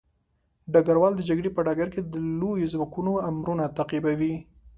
[0.73, 4.35] ډګروال د جګړې په ډګر کې د لويو ځواکونو امرونه تعقیبوي.